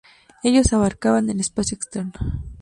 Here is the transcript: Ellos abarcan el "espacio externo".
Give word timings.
Ellos 0.41 0.73
abarcan 0.73 1.29
el 1.29 1.39
"espacio 1.41 1.75
externo". 1.75 2.13